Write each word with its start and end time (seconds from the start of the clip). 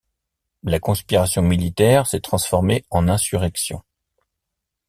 La 0.63 0.79
conspiration 0.79 1.43
militaire 1.43 2.07
s’est 2.07 2.21
transformée 2.21 2.83
en 2.89 3.07
insurrection. 3.07 3.83